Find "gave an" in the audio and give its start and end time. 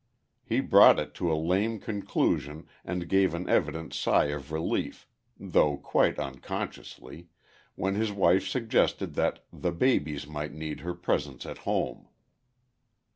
3.07-3.47